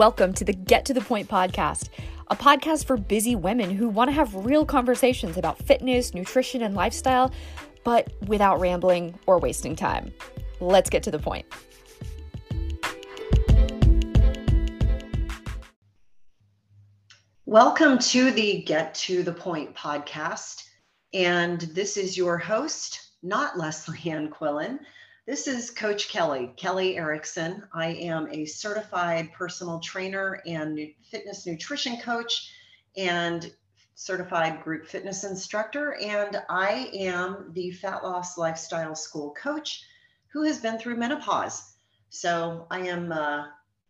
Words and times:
Welcome 0.00 0.32
to 0.32 0.46
the 0.46 0.54
Get 0.54 0.86
to 0.86 0.94
the 0.94 1.02
Point 1.02 1.28
podcast, 1.28 1.90
a 2.28 2.34
podcast 2.34 2.86
for 2.86 2.96
busy 2.96 3.36
women 3.36 3.68
who 3.68 3.86
want 3.86 4.08
to 4.08 4.12
have 4.12 4.34
real 4.34 4.64
conversations 4.64 5.36
about 5.36 5.58
fitness, 5.58 6.14
nutrition, 6.14 6.62
and 6.62 6.74
lifestyle, 6.74 7.30
but 7.84 8.10
without 8.26 8.60
rambling 8.60 9.18
or 9.26 9.38
wasting 9.38 9.76
time. 9.76 10.10
Let's 10.58 10.88
get 10.88 11.02
to 11.02 11.10
the 11.10 11.18
point. 11.18 11.44
Welcome 17.44 17.98
to 17.98 18.30
the 18.30 18.62
Get 18.62 18.94
to 18.94 19.22
the 19.22 19.34
Point 19.34 19.76
podcast. 19.76 20.64
And 21.12 21.60
this 21.60 21.98
is 21.98 22.16
your 22.16 22.38
host, 22.38 23.16
not 23.22 23.58
Leslie 23.58 24.10
Ann 24.10 24.30
Quillen. 24.30 24.78
This 25.26 25.46
is 25.46 25.70
Coach 25.70 26.08
Kelly, 26.08 26.50
Kelly 26.56 26.96
Erickson. 26.96 27.62
I 27.74 27.88
am 27.88 28.26
a 28.30 28.46
certified 28.46 29.30
personal 29.34 29.78
trainer 29.78 30.40
and 30.46 30.80
fitness 31.10 31.46
nutrition 31.46 32.00
coach 32.00 32.50
and 32.96 33.52
certified 33.94 34.64
group 34.64 34.86
fitness 34.88 35.24
instructor. 35.24 35.94
And 35.96 36.42
I 36.48 36.90
am 36.94 37.52
the 37.52 37.70
fat 37.70 38.02
loss 38.02 38.38
lifestyle 38.38 38.94
school 38.94 39.34
coach 39.34 39.82
who 40.32 40.44
has 40.44 40.58
been 40.58 40.78
through 40.78 40.96
menopause. 40.96 41.74
So 42.08 42.66
I 42.70 42.80
am, 42.88 43.12
uh, 43.12 43.48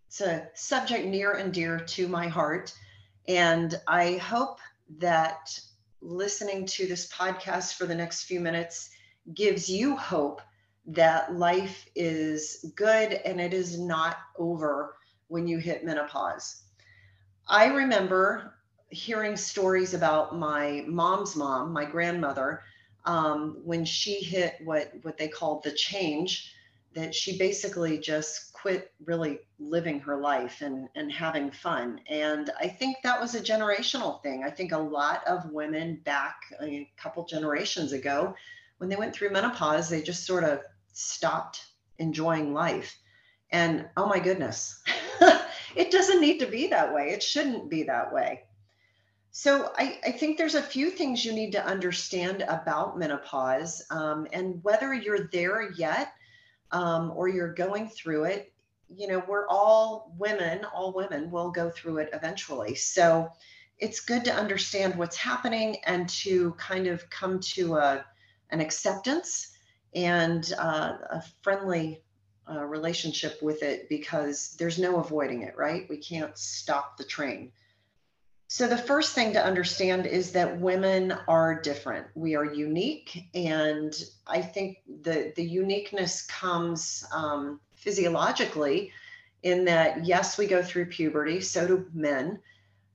it's 0.08 0.20
a 0.22 0.48
subject 0.54 1.06
near 1.06 1.34
and 1.34 1.54
dear 1.54 1.78
to 1.78 2.08
my 2.08 2.26
heart. 2.26 2.74
And 3.28 3.80
I 3.86 4.16
hope 4.16 4.58
that 4.98 5.60
listening 6.00 6.66
to 6.66 6.88
this 6.88 7.08
podcast 7.08 7.74
for 7.74 7.86
the 7.86 7.94
next 7.94 8.24
few 8.24 8.40
minutes 8.40 8.90
gives 9.32 9.68
you 9.68 9.94
hope 9.94 10.42
that 10.86 11.36
life 11.36 11.86
is 11.94 12.72
good 12.74 13.12
and 13.24 13.40
it 13.40 13.54
is 13.54 13.78
not 13.78 14.16
over 14.38 14.96
when 15.28 15.46
you 15.46 15.58
hit 15.58 15.84
menopause. 15.84 16.62
I 17.46 17.66
remember 17.66 18.54
hearing 18.90 19.36
stories 19.36 19.94
about 19.94 20.36
my 20.36 20.84
mom's 20.86 21.36
mom, 21.36 21.72
my 21.72 21.84
grandmother, 21.84 22.62
um, 23.04 23.58
when 23.64 23.84
she 23.84 24.20
hit 24.20 24.56
what 24.64 24.92
what 25.02 25.16
they 25.16 25.28
called 25.28 25.62
the 25.62 25.72
change, 25.72 26.52
that 26.94 27.14
she 27.14 27.38
basically 27.38 27.98
just 27.98 28.52
quit 28.52 28.92
really 29.04 29.38
living 29.58 30.00
her 30.00 30.16
life 30.20 30.60
and 30.60 30.88
and 30.94 31.10
having 31.10 31.50
fun. 31.50 32.00
And 32.08 32.50
I 32.60 32.68
think 32.68 32.98
that 33.02 33.20
was 33.20 33.34
a 33.34 33.40
generational 33.40 34.22
thing. 34.22 34.44
I 34.44 34.50
think 34.50 34.72
a 34.72 34.78
lot 34.78 35.26
of 35.26 35.50
women 35.50 36.00
back 36.04 36.36
a 36.60 36.90
couple 36.96 37.24
generations 37.24 37.92
ago, 37.92 38.34
when 38.80 38.88
they 38.88 38.96
went 38.96 39.14
through 39.14 39.28
menopause, 39.28 39.90
they 39.90 40.00
just 40.00 40.24
sort 40.24 40.42
of 40.42 40.60
stopped 40.94 41.66
enjoying 41.98 42.54
life. 42.54 42.98
And 43.52 43.86
oh 43.94 44.06
my 44.06 44.18
goodness, 44.18 44.82
it 45.76 45.90
doesn't 45.90 46.22
need 46.22 46.38
to 46.38 46.46
be 46.46 46.68
that 46.68 46.94
way. 46.94 47.10
It 47.10 47.22
shouldn't 47.22 47.68
be 47.68 47.82
that 47.82 48.10
way. 48.10 48.44
So 49.32 49.70
I, 49.76 49.98
I 50.06 50.12
think 50.12 50.38
there's 50.38 50.54
a 50.54 50.62
few 50.62 50.90
things 50.90 51.26
you 51.26 51.34
need 51.34 51.52
to 51.52 51.64
understand 51.64 52.42
about 52.48 52.98
menopause 52.98 53.84
um, 53.90 54.26
and 54.32 54.64
whether 54.64 54.94
you're 54.94 55.28
there 55.28 55.70
yet 55.72 56.14
um, 56.72 57.12
or 57.14 57.28
you're 57.28 57.52
going 57.52 57.86
through 57.86 58.24
it. 58.24 58.50
You 58.88 59.08
know, 59.08 59.22
we're 59.28 59.46
all 59.46 60.14
women, 60.16 60.64
all 60.64 60.94
women 60.94 61.30
will 61.30 61.50
go 61.50 61.68
through 61.68 61.98
it 61.98 62.08
eventually. 62.14 62.76
So 62.76 63.30
it's 63.78 64.00
good 64.00 64.24
to 64.24 64.34
understand 64.34 64.96
what's 64.96 65.18
happening 65.18 65.76
and 65.84 66.08
to 66.08 66.52
kind 66.52 66.86
of 66.86 67.08
come 67.10 67.40
to 67.40 67.76
a, 67.76 68.06
an 68.50 68.60
acceptance 68.60 69.52
and 69.94 70.52
uh, 70.58 70.94
a 71.10 71.22
friendly 71.42 72.02
uh, 72.50 72.64
relationship 72.64 73.40
with 73.42 73.62
it 73.62 73.88
because 73.88 74.56
there's 74.58 74.78
no 74.78 74.98
avoiding 74.98 75.42
it, 75.42 75.56
right? 75.56 75.86
We 75.88 75.98
can't 75.98 76.36
stop 76.36 76.96
the 76.96 77.04
train. 77.04 77.52
So, 78.48 78.66
the 78.66 78.76
first 78.76 79.14
thing 79.14 79.32
to 79.34 79.44
understand 79.44 80.06
is 80.06 80.32
that 80.32 80.60
women 80.60 81.14
are 81.28 81.60
different. 81.60 82.08
We 82.16 82.34
are 82.34 82.44
unique. 82.44 83.28
And 83.32 83.94
I 84.26 84.42
think 84.42 84.78
the, 85.02 85.32
the 85.36 85.44
uniqueness 85.44 86.22
comes 86.26 87.04
um, 87.14 87.60
physiologically 87.76 88.90
in 89.44 89.64
that, 89.66 90.04
yes, 90.04 90.36
we 90.36 90.48
go 90.48 90.62
through 90.64 90.86
puberty, 90.86 91.40
so 91.40 91.66
do 91.66 91.86
men. 91.94 92.40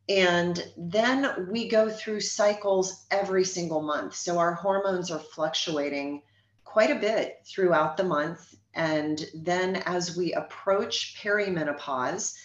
And 0.08 0.64
then 0.78 1.48
we 1.50 1.68
go 1.68 1.90
through 1.90 2.22
cycles 2.22 3.06
every 3.10 3.44
single 3.44 3.82
month. 3.82 4.16
So, 4.16 4.38
our 4.38 4.54
hormones 4.54 5.10
are 5.10 5.20
fluctuating 5.20 6.22
quite 6.64 6.92
a 6.92 7.00
bit 7.00 7.40
throughout 7.46 7.98
the 7.98 8.04
month. 8.04 8.56
And 8.74 9.26
then 9.34 9.78
as 9.86 10.18
we 10.18 10.34
approach 10.34 11.18
perimenopause, 11.22 12.36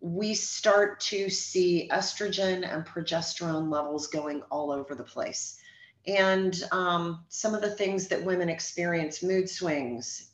we 0.00 0.34
start 0.34 1.00
to 1.00 1.30
see 1.30 1.88
estrogen 1.90 2.70
and 2.70 2.84
progesterone 2.84 3.70
levels 3.70 4.08
going 4.08 4.42
all 4.50 4.70
over 4.70 4.94
the 4.94 5.04
place. 5.04 5.58
And 6.06 6.60
um, 6.72 7.24
some 7.28 7.54
of 7.54 7.62
the 7.62 7.70
things 7.70 8.08
that 8.08 8.24
women 8.24 8.48
experience 8.48 9.22
mood 9.22 9.48
swings, 9.48 10.30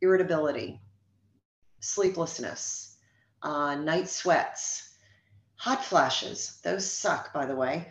irritability, 0.00 0.80
sleeplessness, 1.80 2.96
uh, 3.42 3.76
night 3.76 4.08
sweats, 4.08 4.91
hot 5.62 5.84
flashes. 5.84 6.60
Those 6.64 6.90
suck, 6.90 7.32
by 7.32 7.46
the 7.46 7.54
way 7.54 7.86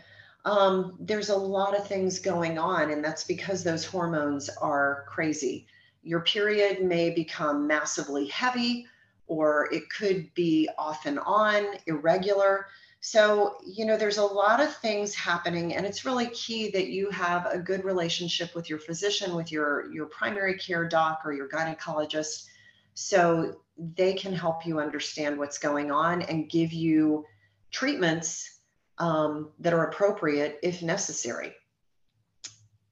um, 0.45 0.95
there's 0.99 1.29
a 1.29 1.35
lot 1.37 1.77
of 1.77 1.87
things 1.87 2.19
going 2.19 2.57
on, 2.57 2.91
and 2.91 3.03
that's 3.03 3.23
because 3.23 3.63
those 3.63 3.85
hormones 3.85 4.49
are 4.49 5.05
crazy. 5.07 5.67
Your 6.03 6.21
period 6.21 6.83
may 6.83 7.11
become 7.11 7.67
massively 7.67 8.27
heavy, 8.27 8.87
or 9.27 9.69
it 9.71 9.89
could 9.89 10.33
be 10.33 10.67
off 10.77 11.05
and 11.05 11.19
on, 11.19 11.65
irregular. 11.85 12.67
So, 13.01 13.57
you 13.65 13.85
know, 13.85 13.97
there's 13.97 14.17
a 14.17 14.25
lot 14.25 14.59
of 14.59 14.75
things 14.77 15.13
happening, 15.13 15.75
and 15.75 15.85
it's 15.85 16.05
really 16.05 16.27
key 16.27 16.71
that 16.71 16.87
you 16.87 17.09
have 17.11 17.45
a 17.45 17.59
good 17.59 17.83
relationship 17.85 18.55
with 18.55 18.69
your 18.69 18.79
physician, 18.79 19.35
with 19.35 19.51
your, 19.51 19.91
your 19.93 20.07
primary 20.07 20.57
care 20.57 20.87
doc 20.87 21.21
or 21.23 21.33
your 21.33 21.47
gynecologist, 21.49 22.47
so 22.95 23.57
they 23.95 24.13
can 24.13 24.33
help 24.33 24.65
you 24.65 24.79
understand 24.79 25.37
what's 25.37 25.57
going 25.57 25.91
on 25.91 26.23
and 26.23 26.49
give 26.49 26.73
you 26.73 27.25
treatments 27.71 28.59
um, 28.97 29.51
that 29.59 29.73
are 29.73 29.87
appropriate 29.87 30.59
if 30.61 30.81
necessary. 30.81 31.53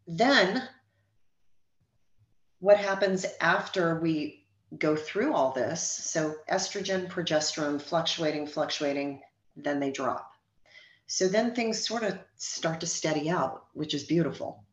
Then, 0.08 0.68
what 2.60 2.78
happens 2.78 3.26
after 3.40 4.00
we 4.00 4.48
go 4.78 4.96
through 4.96 5.34
all 5.34 5.52
this? 5.52 5.82
So, 5.82 6.36
estrogen, 6.50 7.08
progesterone 7.08 7.82
fluctuating, 7.82 8.48
fluctuating, 8.48 9.22
then 9.56 9.80
they 9.80 9.92
drop. 9.92 10.32
So, 11.08 11.28
then 11.28 11.54
things 11.54 11.88
sort 11.88 12.04
of 12.04 12.18
start 12.38 12.80
to 12.80 12.88
steady 12.88 13.30
out, 13.30 13.66
which 13.74 13.94
is 13.94 14.04
beautiful. 14.04 14.64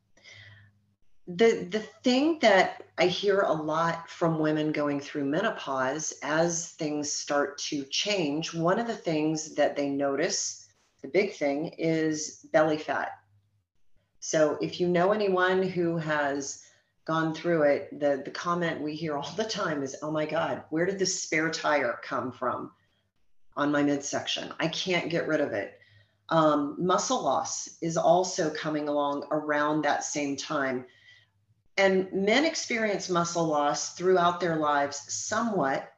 The, 1.29 1.67
the 1.71 1.81
thing 2.05 2.39
that 2.41 2.85
I 2.99 3.07
hear 3.07 3.41
a 3.41 3.53
lot 3.53 4.09
from 4.09 4.39
women 4.39 4.71
going 4.71 5.01
through 5.01 5.25
menopause 5.25 6.15
as 6.23 6.71
things 6.73 7.11
start 7.11 7.59
to 7.59 7.85
change, 7.85 8.55
one 8.55 8.79
of 8.79 8.87
the 8.87 8.95
things 8.95 9.55
that 9.57 9.75
they 9.75 9.89
notice 9.89 10.67
the 11.03 11.09
big 11.09 11.35
thing 11.35 11.69
is 11.79 12.47
belly 12.53 12.79
fat. 12.79 13.11
So 14.21 14.59
if 14.61 14.81
you 14.81 14.89
know 14.89 15.13
anyone 15.13 15.63
who 15.63 15.97
has 15.99 16.65
gone 17.05 17.35
through 17.35 17.63
it, 17.63 18.01
the, 18.01 18.23
the 18.25 18.31
comment 18.31 18.81
we 18.81 18.95
hear 18.95 19.17
all 19.17 19.31
the 19.37 19.45
time 19.45 19.83
is, 19.83 19.97
oh 20.03 20.11
my 20.11 20.27
God, 20.27 20.65
where 20.71 20.87
did 20.87 20.99
this 20.99 21.23
spare 21.23 21.51
tire 21.51 22.01
come 22.03 22.33
from 22.33 22.73
on 23.57 23.71
my 23.71 23.83
midsection? 23.83 24.53
I 24.59 24.69
can't 24.69 25.11
get 25.11 25.29
rid 25.29 25.41
of 25.41 25.53
it. 25.53 25.79
Um, 26.29 26.75
muscle 26.79 27.23
loss 27.23 27.79
is 27.81 27.97
also 27.97 28.51
coming 28.51 28.89
along 28.89 29.29
around 29.31 29.83
that 29.83 30.03
same 30.03 30.37
time. 30.37 30.87
And 31.77 32.11
men 32.13 32.45
experience 32.45 33.11
muscle 33.11 33.47
loss 33.47 33.95
throughout 33.95 34.41
their 34.41 34.57
lives 34.57 35.13
somewhat, 35.13 35.93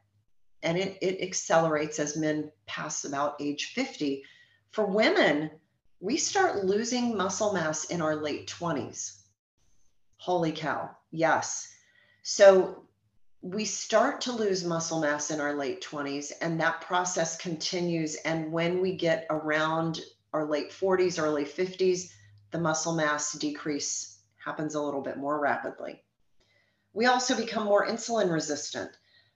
and 0.62 0.76
it, 0.76 0.98
it 1.00 1.22
accelerates 1.22 1.98
as 1.98 2.16
men 2.16 2.50
pass 2.66 3.04
about 3.04 3.40
age 3.40 3.72
50 3.75 4.25
for 4.70 4.86
women, 4.86 5.50
we 6.00 6.16
start 6.16 6.64
losing 6.64 7.16
muscle 7.16 7.52
mass 7.52 7.84
in 7.84 8.00
our 8.00 8.16
late 8.16 8.48
20s. 8.48 9.22
Holy 10.19 10.52
cow. 10.52 10.90
Yes. 11.10 11.72
So 12.22 12.84
we 13.40 13.64
start 13.64 14.20
to 14.22 14.32
lose 14.32 14.64
muscle 14.64 15.00
mass 15.00 15.30
in 15.30 15.40
our 15.40 15.54
late 15.54 15.82
20s, 15.82 16.32
and 16.40 16.60
that 16.60 16.80
process 16.80 17.36
continues. 17.36 18.16
And 18.16 18.52
when 18.52 18.80
we 18.80 18.96
get 18.96 19.26
around 19.30 20.00
our 20.32 20.44
late 20.44 20.70
40s, 20.70 21.20
early 21.20 21.44
50s, 21.44 22.12
the 22.50 22.60
muscle 22.60 22.94
mass 22.94 23.32
decrease 23.32 24.17
happens 24.48 24.74
a 24.74 24.80
little 24.80 25.02
bit 25.02 25.18
more 25.18 25.38
rapidly. 25.38 26.02
We 26.94 27.04
also 27.04 27.36
become 27.36 27.64
more 27.64 27.86
insulin 27.86 28.32
resistant. 28.32 28.90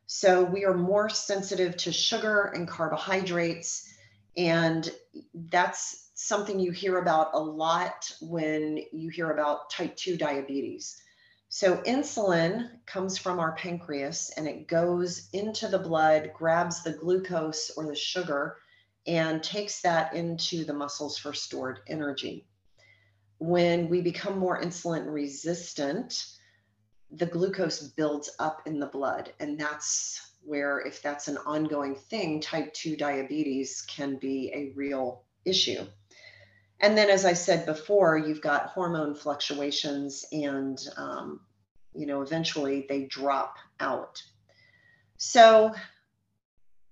So 0.06 0.43
we 0.43 0.64
are 0.64 0.75
more 0.75 1.11
sensitive 1.11 1.76
to 1.79 1.93
sugar 1.93 2.44
and 2.55 2.67
carbohydrates 2.67 3.88
and 4.37 4.91
that's 5.35 6.11
something 6.14 6.59
you 6.59 6.73
hear 6.73 6.97
about 6.97 7.35
a 7.35 7.38
lot 7.38 8.11
when 8.23 8.79
you 8.91 9.11
hear 9.11 9.31
about 9.31 9.69
type 9.69 9.94
2 9.97 10.17
diabetes. 10.17 10.99
So, 11.50 11.76
insulin 11.82 12.70
comes 12.87 13.19
from 13.19 13.38
our 13.38 13.55
pancreas 13.56 14.32
and 14.38 14.49
it 14.49 14.69
goes 14.69 15.29
into 15.35 15.69
the 15.69 15.79
blood, 15.79 16.31
grabs 16.35 16.82
the 16.82 16.94
glucose 16.94 17.70
or 17.76 17.85
the 17.85 17.94
sugar, 17.94 18.56
and 19.06 19.43
takes 19.43 19.82
that 19.82 20.15
into 20.15 20.65
the 20.65 20.73
muscles 20.73 21.19
for 21.19 21.35
stored 21.35 21.81
energy. 21.88 22.47
When 23.43 23.89
we 23.89 24.03
become 24.03 24.39
more 24.39 24.62
insulin 24.62 25.12
resistant, 25.12 26.27
the 27.11 27.27
glucose 27.27 27.83
builds 27.83 28.31
up 28.39 28.62
in 28.67 28.79
the 28.79 28.87
blood. 28.87 29.33
And 29.41 29.59
that's 29.59 30.35
where, 30.44 30.79
if 30.79 31.03
that's 31.03 31.27
an 31.27 31.39
ongoing 31.39 31.97
thing, 31.97 32.41
type 32.41 32.73
2 32.73 32.97
diabetes 32.97 33.83
can 33.83 34.17
be 34.17 34.53
a 34.55 34.73
real 34.77 35.25
issue. 35.44 35.85
And 36.79 36.97
then, 36.97 37.11
as 37.11 37.25
I 37.25 37.33
said 37.33 37.67
before, 37.67 38.17
you've 38.17 38.41
got 38.41 38.67
hormone 38.67 39.17
fluctuations, 39.17 40.25
and 40.31 40.79
um, 40.97 41.41
you 41.97 42.06
know, 42.06 42.23
eventually 42.23 42.87
they 42.89 43.06
drop 43.06 43.56
out. 43.81 44.23
So, 45.17 45.75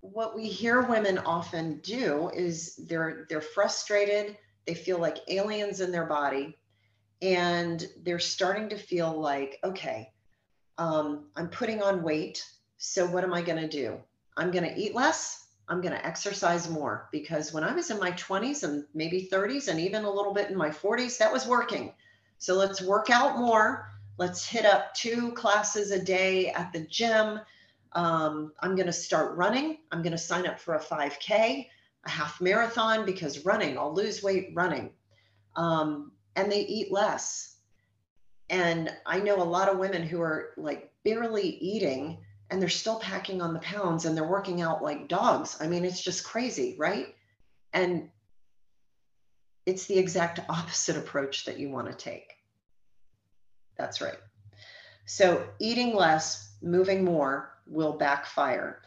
what 0.01 0.35
we 0.35 0.49
hear 0.49 0.83
women 0.83 1.19
often 1.19 1.79
do 1.79 2.29
is 2.35 2.75
they're 2.75 3.27
they're 3.29 3.41
frustrated. 3.41 4.37
They 4.67 4.75
feel 4.75 4.99
like 4.99 5.19
aliens 5.29 5.81
in 5.81 5.93
their 5.93 6.07
body, 6.07 6.57
and 7.23 7.87
they're 8.03 8.19
starting 8.19 8.69
to 8.71 8.77
feel 8.77 9.19
like, 9.21 9.59
okay, 9.65 10.13
um, 10.79 11.27
I'm 11.37 11.49
putting 11.49 11.83
on 11.83 12.03
weight. 12.03 12.45
So 12.79 13.07
what 13.07 13.25
am 13.25 13.35
I 13.35 13.43
going 13.43 13.61
to 13.61 13.69
do? 13.69 13.99
I'm 14.37 14.51
going 14.51 14.65
to 14.65 14.79
eat 14.79 14.95
less 14.95 15.41
I'm 15.71 15.81
going 15.81 15.95
to 15.95 16.05
exercise 16.05 16.69
more 16.69 17.09
because 17.13 17.53
when 17.53 17.63
I 17.63 17.73
was 17.73 17.93
in 17.93 18.01
my 18.01 18.11
20s 18.13 18.65
and 18.65 18.85
maybe 18.93 19.29
30s 19.33 19.69
and 19.69 19.79
even 19.79 20.05
a 20.05 20.11
little 20.11 20.35
bit 20.35 20.51
in 20.51 20.57
my 20.57 20.69
40s, 20.69 21.17
that 21.19 21.33
was 21.33 21.47
working. 21.47 21.95
So 22.39 22.55
let's 22.55 22.83
work 22.83 23.09
out 23.09 23.39
more. 23.39 23.89
Let's 24.19 24.45
hit 24.45 24.67
up 24.67 24.93
two 24.95 25.31
classes 25.33 25.93
a 25.93 26.05
day 26.05 26.49
at 26.49 26.73
the 26.73 26.81
gym. 26.87 27.39
Um, 27.93 28.53
I'm 28.59 28.75
going 28.75 28.89
to 28.89 28.93
start 28.93 29.37
running. 29.37 29.79
I'm 29.93 30.03
going 30.03 30.11
to 30.11 30.19
sign 30.19 30.45
up 30.45 30.59
for 30.59 30.75
a 30.75 30.81
5K, 30.81 31.69
a 32.05 32.11
half 32.11 32.41
marathon 32.41 33.05
because 33.05 33.45
running, 33.45 33.79
I'll 33.79 33.95
lose 33.95 34.23
weight 34.23 34.51
running. 34.55 34.91
Um, 35.57 36.13
and 36.37 36.51
they 36.51 36.61
eat 36.61 36.93
less. 36.93 37.57
And 38.49 38.91
I 39.07 39.21
know 39.21 39.41
a 39.41 39.45
lot 39.45 39.69
of 39.69 39.79
women 39.79 40.03
who 40.03 40.21
are 40.21 40.51
like 40.57 40.93
barely 41.05 41.49
eating 41.49 42.19
and 42.51 42.61
they're 42.61 42.69
still 42.69 42.99
packing 42.99 43.41
on 43.41 43.55
the 43.55 43.61
pounds 43.61 44.05
and 44.05 44.17
they're 44.17 44.27
working 44.27 44.61
out 44.61 44.83
like 44.83 45.09
dogs. 45.09 45.57
I 45.61 45.69
mean, 45.69 45.85
it's 45.85 46.03
just 46.03 46.25
crazy, 46.25 46.77
right? 46.79 47.15
And 47.73 48.11
it's 49.67 49.87
the 49.87 49.99
exact 49.99 50.41
opposite 50.49 50.97
approach 50.97 51.45
that 51.45 51.59
you 51.59 51.71
want 51.71 51.87
to 51.87 51.95
take. 51.95 52.33
That's 53.77 54.01
right. 54.01 54.19
So, 55.07 55.45
eating 55.59 55.95
less, 55.95 56.55
moving 56.63 57.05
more 57.05 57.55
will 57.67 57.95
backfire. 57.95 58.83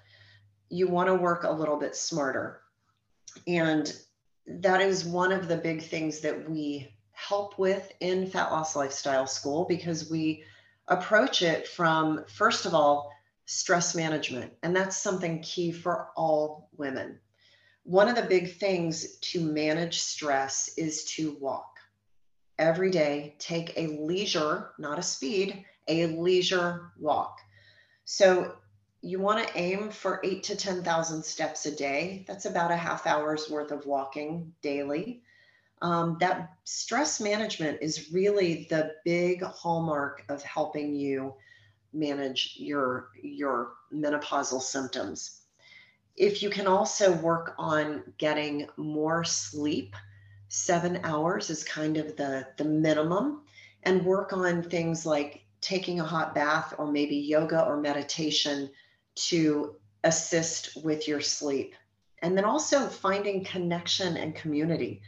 You 0.69 0.88
want 0.88 1.07
to 1.07 1.15
work 1.15 1.44
a 1.44 1.51
little 1.51 1.77
bit 1.77 1.95
smarter. 1.95 2.62
And 3.47 3.94
that 4.47 4.81
is 4.81 5.06
one 5.06 5.31
of 5.31 5.47
the 5.47 5.57
big 5.57 5.81
things 5.83 6.19
that 6.21 6.50
we 6.50 6.94
help 7.12 7.57
with 7.57 7.91
in 8.00 8.27
Fat 8.27 8.51
Loss 8.51 8.75
Lifestyle 8.75 9.27
School 9.27 9.65
because 9.65 10.09
we 10.09 10.44
approach 10.88 11.41
it 11.41 11.68
from, 11.68 12.25
first 12.27 12.65
of 12.65 12.74
all, 12.74 13.12
stress 13.45 13.95
management. 13.95 14.53
And 14.63 14.75
that's 14.75 14.97
something 14.97 15.41
key 15.41 15.71
for 15.71 16.09
all 16.15 16.69
women. 16.77 17.19
One 17.83 18.07
of 18.07 18.15
the 18.15 18.24
big 18.24 18.57
things 18.57 19.18
to 19.19 19.41
manage 19.41 20.00
stress 20.00 20.74
is 20.77 21.03
to 21.15 21.38
walk 21.39 21.77
every 22.57 22.91
day. 22.91 23.36
Take 23.39 23.74
a 23.77 23.88
leisure, 23.88 24.71
not 24.77 25.00
a 25.00 25.03
speed, 25.03 25.65
a 25.88 26.07
leisure 26.07 26.91
walk. 26.97 27.38
So 28.06 28.56
you 29.03 29.19
want 29.19 29.45
to 29.45 29.57
aim 29.57 29.89
for 29.89 30.21
eight 30.23 30.44
to 30.44 30.55
10,000 30.55 31.23
steps 31.23 31.65
a 31.65 31.75
day. 31.75 32.23
That's 32.25 32.45
about 32.45 32.71
a 32.71 32.77
half 32.77 33.05
hour's 33.05 33.50
worth 33.50 33.71
of 33.71 33.85
walking 33.85 34.53
daily. 34.61 35.21
Um, 35.81 36.15
that 36.21 36.53
stress 36.63 37.19
management 37.19 37.79
is 37.81 38.13
really 38.13 38.65
the 38.69 38.95
big 39.03 39.44
hallmark 39.44 40.23
of 40.29 40.41
helping 40.44 40.95
you 40.95 41.35
manage 41.91 42.55
your 42.57 43.09
your 43.21 43.73
menopausal 43.94 44.61
symptoms. 44.61 45.41
If 46.15 46.41
you 46.41 46.50
can 46.50 46.65
also 46.65 47.11
work 47.11 47.55
on 47.57 48.03
getting 48.17 48.69
more 48.77 49.25
sleep, 49.25 49.97
seven 50.47 51.01
hours 51.03 51.50
is 51.50 51.65
kind 51.65 51.97
of 51.97 52.15
the, 52.15 52.47
the 52.57 52.63
minimum, 52.63 53.41
and 53.83 54.05
work 54.05 54.31
on 54.31 54.63
things 54.63 55.05
like 55.05 55.44
taking 55.59 56.00
a 56.00 56.05
hot 56.05 56.33
bath 56.33 56.73
or 56.77 56.89
maybe 56.89 57.17
yoga 57.17 57.65
or 57.65 57.75
meditation 57.75 58.69
to 59.15 59.75
assist 60.04 60.77
with 60.83 61.07
your 61.07 61.21
sleep. 61.21 61.75
And 62.21 62.38
then 62.38 62.45
also 62.45 62.88
finding 62.88 63.44
connection 63.44 64.18
and 64.18 64.36
community 64.36 65.01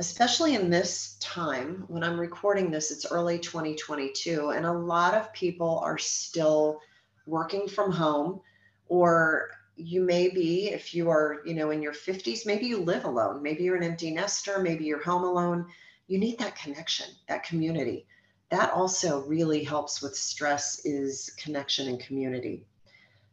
especially 0.00 0.54
in 0.54 0.70
this 0.70 1.18
time 1.20 1.84
when 1.88 2.02
I'm 2.02 2.18
recording 2.18 2.70
this, 2.70 2.90
it's 2.90 3.12
early 3.12 3.38
2022, 3.38 4.48
and 4.48 4.64
a 4.64 4.72
lot 4.72 5.12
of 5.12 5.30
people 5.34 5.78
are 5.84 5.98
still 5.98 6.80
working 7.26 7.68
from 7.68 7.92
home, 7.92 8.40
or 8.88 9.50
you 9.76 10.00
may 10.00 10.30
be, 10.30 10.70
if 10.70 10.94
you 10.94 11.10
are, 11.10 11.42
you 11.44 11.52
know, 11.52 11.70
in 11.70 11.82
your 11.82 11.92
50s, 11.92 12.46
maybe 12.46 12.64
you 12.64 12.78
live 12.78 13.04
alone, 13.04 13.42
maybe 13.42 13.62
you're 13.62 13.76
an 13.76 13.82
empty 13.82 14.10
nester, 14.10 14.58
maybe 14.58 14.86
you're 14.86 15.02
home 15.02 15.22
alone. 15.22 15.66
You 16.08 16.18
need 16.18 16.38
that 16.38 16.56
connection, 16.56 17.06
that 17.28 17.44
community. 17.44 18.06
That 18.48 18.72
also 18.72 19.22
really 19.26 19.62
helps 19.62 20.00
with 20.00 20.16
stress 20.16 20.80
is 20.86 21.36
connection 21.38 21.88
and 21.88 22.00
community. 22.00 22.64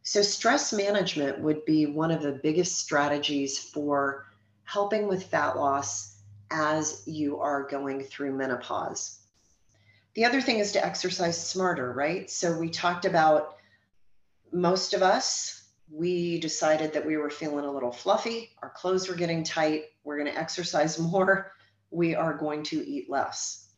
So 0.07 0.21
stress 0.21 0.71
management 0.71 1.39
would 1.39 1.65
be 1.65 1.85
one 1.85 2.11
of 2.11 2.21
the 2.21 2.31
biggest 2.31 2.77
strategies 2.79 3.59
for 3.59 4.25
helping 4.63 5.09
with 5.09 5.25
fat 5.25 5.57
loss 5.57 6.15
as 6.49 7.03
you 7.05 7.41
are 7.41 7.67
going 7.67 8.05
through 8.05 8.31
menopause. 8.31 9.19
The 10.13 10.23
other 10.23 10.39
thing 10.39 10.59
is 10.59 10.71
to 10.71 10.85
exercise 10.85 11.45
smarter, 11.45 11.91
right? 11.91 12.31
So 12.31 12.57
we 12.57 12.69
talked 12.69 13.03
about 13.03 13.57
most 14.53 14.93
of 14.93 15.03
us, 15.03 15.65
we 15.91 16.39
decided 16.39 16.93
that 16.93 17.05
we 17.05 17.17
were 17.17 17.29
feeling 17.29 17.65
a 17.65 17.73
little 17.73 17.91
fluffy, 17.91 18.51
our 18.63 18.69
clothes 18.69 19.09
were 19.09 19.15
getting 19.15 19.43
tight, 19.43 19.87
we're 20.05 20.17
going 20.17 20.31
to 20.31 20.39
exercise 20.39 20.97
more, 21.11 21.51
we 21.91 22.15
are 22.15 22.33
going 22.33 22.63
to 22.63 22.77
eat 22.89 23.09
less. 23.09 23.73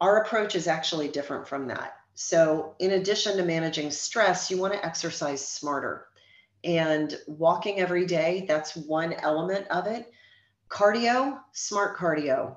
Our 0.00 0.22
approach 0.22 0.54
is 0.54 0.68
actually 0.68 1.08
different 1.08 1.48
from 1.48 1.66
that. 1.66 1.96
So, 2.14 2.76
in 2.78 2.92
addition 2.92 3.36
to 3.36 3.44
managing 3.44 3.90
stress, 3.90 4.50
you 4.50 4.58
want 4.58 4.72
to 4.72 4.84
exercise 4.84 5.46
smarter. 5.46 6.06
And 6.62 7.18
walking 7.26 7.80
every 7.80 8.06
day, 8.06 8.44
that's 8.46 8.76
one 8.76 9.12
element 9.12 9.66
of 9.68 9.86
it 9.86 10.10
cardio, 10.70 11.40
smart 11.52 11.96
cardio, 11.96 12.56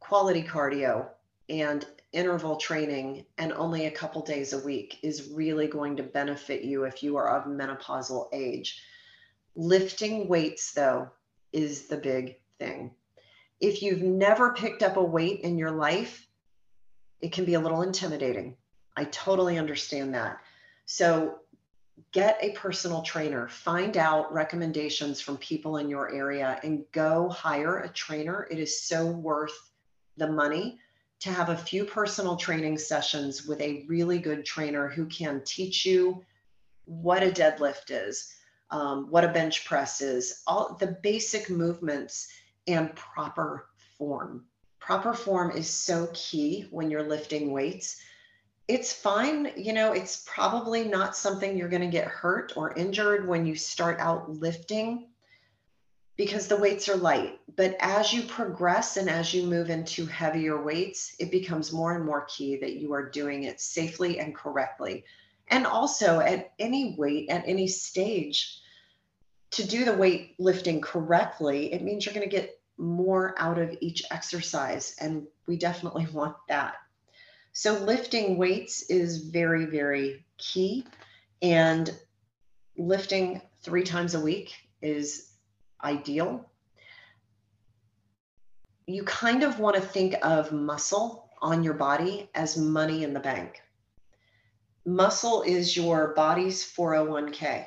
quality 0.00 0.42
cardio, 0.42 1.08
and 1.48 1.86
interval 2.12 2.56
training, 2.56 3.26
and 3.36 3.52
only 3.52 3.86
a 3.86 3.90
couple 3.90 4.22
days 4.22 4.52
a 4.52 4.64
week 4.64 4.98
is 5.02 5.30
really 5.30 5.66
going 5.66 5.96
to 5.96 6.02
benefit 6.02 6.64
you 6.64 6.84
if 6.84 7.02
you 7.02 7.16
are 7.16 7.36
of 7.36 7.44
menopausal 7.44 8.28
age. 8.32 8.82
Lifting 9.54 10.28
weights, 10.28 10.72
though, 10.72 11.10
is 11.52 11.86
the 11.88 11.96
big 11.96 12.36
thing. 12.58 12.92
If 13.60 13.82
you've 13.82 14.02
never 14.02 14.54
picked 14.54 14.82
up 14.82 14.96
a 14.96 15.02
weight 15.02 15.40
in 15.40 15.58
your 15.58 15.72
life, 15.72 16.26
it 17.20 17.32
can 17.32 17.44
be 17.44 17.54
a 17.54 17.60
little 17.60 17.82
intimidating. 17.82 18.56
I 18.98 19.04
totally 19.04 19.58
understand 19.58 20.12
that. 20.14 20.40
So, 20.86 21.38
get 22.10 22.36
a 22.40 22.50
personal 22.50 23.02
trainer, 23.02 23.48
find 23.48 23.96
out 23.96 24.32
recommendations 24.32 25.20
from 25.20 25.36
people 25.36 25.76
in 25.76 25.88
your 25.88 26.12
area, 26.12 26.58
and 26.64 26.84
go 26.90 27.28
hire 27.28 27.78
a 27.78 27.88
trainer. 27.90 28.48
It 28.50 28.58
is 28.58 28.82
so 28.82 29.06
worth 29.06 29.56
the 30.16 30.26
money 30.26 30.80
to 31.20 31.30
have 31.30 31.48
a 31.48 31.56
few 31.56 31.84
personal 31.84 32.34
training 32.34 32.76
sessions 32.76 33.46
with 33.46 33.60
a 33.60 33.84
really 33.86 34.18
good 34.18 34.44
trainer 34.44 34.88
who 34.88 35.06
can 35.06 35.42
teach 35.44 35.86
you 35.86 36.24
what 36.84 37.22
a 37.22 37.30
deadlift 37.30 37.90
is, 37.90 38.34
um, 38.72 39.06
what 39.10 39.22
a 39.22 39.28
bench 39.28 39.64
press 39.64 40.00
is, 40.00 40.42
all 40.48 40.74
the 40.74 40.98
basic 41.04 41.48
movements 41.48 42.32
and 42.66 42.92
proper 42.96 43.68
form. 43.96 44.44
Proper 44.80 45.14
form 45.14 45.52
is 45.52 45.70
so 45.70 46.08
key 46.14 46.66
when 46.72 46.90
you're 46.90 47.08
lifting 47.08 47.52
weights 47.52 48.00
it's 48.68 48.92
fine. 48.92 49.50
You 49.56 49.72
know, 49.72 49.92
it's 49.92 50.24
probably 50.26 50.84
not 50.84 51.16
something 51.16 51.56
you're 51.56 51.70
going 51.70 51.82
to 51.82 51.88
get 51.88 52.06
hurt 52.06 52.52
or 52.54 52.74
injured 52.74 53.26
when 53.26 53.46
you 53.46 53.56
start 53.56 53.98
out 53.98 54.30
lifting 54.30 55.08
because 56.16 56.48
the 56.48 56.56
weights 56.56 56.88
are 56.88 56.96
light. 56.96 57.40
But 57.56 57.76
as 57.80 58.12
you 58.12 58.22
progress 58.24 58.98
and 58.98 59.08
as 59.08 59.32
you 59.32 59.44
move 59.44 59.70
into 59.70 60.04
heavier 60.04 60.62
weights, 60.62 61.16
it 61.18 61.30
becomes 61.30 61.72
more 61.72 61.94
and 61.94 62.04
more 62.04 62.26
key 62.26 62.56
that 62.56 62.74
you 62.74 62.92
are 62.92 63.08
doing 63.08 63.44
it 63.44 63.60
safely 63.60 64.18
and 64.20 64.34
correctly. 64.34 65.04
And 65.48 65.66
also 65.66 66.20
at 66.20 66.52
any 66.58 66.94
weight, 66.98 67.30
at 67.30 67.44
any 67.46 67.68
stage, 67.68 68.60
to 69.52 69.66
do 69.66 69.86
the 69.86 69.94
weight 69.94 70.34
lifting 70.38 70.82
correctly, 70.82 71.72
it 71.72 71.82
means 71.82 72.04
you're 72.04 72.14
going 72.14 72.28
to 72.28 72.36
get 72.36 72.60
more 72.76 73.34
out 73.38 73.58
of 73.58 73.76
each 73.80 74.02
exercise. 74.10 74.94
And 75.00 75.26
we 75.46 75.56
definitely 75.56 76.06
want 76.12 76.36
that. 76.48 76.74
So, 77.60 77.72
lifting 77.72 78.36
weights 78.36 78.82
is 78.82 79.18
very, 79.18 79.64
very 79.64 80.24
key. 80.36 80.84
And 81.42 81.92
lifting 82.76 83.42
three 83.62 83.82
times 83.82 84.14
a 84.14 84.20
week 84.20 84.54
is 84.80 85.32
ideal. 85.82 86.48
You 88.86 89.02
kind 89.02 89.42
of 89.42 89.58
want 89.58 89.74
to 89.74 89.82
think 89.82 90.14
of 90.22 90.52
muscle 90.52 91.30
on 91.42 91.64
your 91.64 91.74
body 91.74 92.30
as 92.32 92.56
money 92.56 93.02
in 93.02 93.12
the 93.12 93.18
bank. 93.18 93.60
Muscle 94.86 95.42
is 95.42 95.76
your 95.76 96.14
body's 96.14 96.62
401k. 96.62 97.64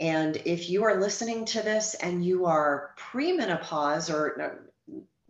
And 0.00 0.36
if 0.44 0.68
you 0.68 0.82
are 0.82 1.00
listening 1.00 1.44
to 1.44 1.62
this 1.62 1.94
and 1.94 2.24
you 2.24 2.46
are 2.46 2.96
premenopause 2.98 4.12
or 4.12 4.72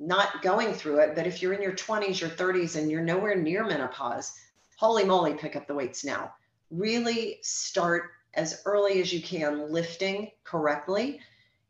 not 0.00 0.40
going 0.40 0.73
through 0.73 1.00
it, 1.00 1.14
but 1.14 1.26
if 1.26 1.42
you're 1.42 1.52
in 1.52 1.62
your 1.62 1.75
20s, 1.75 2.21
your 2.21 2.30
30s, 2.30 2.76
and 2.76 2.90
you're 2.90 3.02
nowhere 3.02 3.37
near 3.37 3.64
menopause, 3.64 4.33
holy 4.76 5.04
moly, 5.04 5.35
pick 5.35 5.54
up 5.57 5.66
the 5.66 5.75
weights 5.75 6.04
now. 6.04 6.33
Really 6.71 7.38
start 7.42 8.11
as 8.35 8.62
early 8.64 9.00
as 9.00 9.12
you 9.12 9.23
can 9.23 9.71
lifting 9.71 10.30
correctly. 10.42 11.21